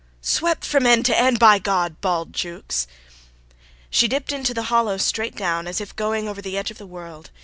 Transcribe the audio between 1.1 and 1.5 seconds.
end,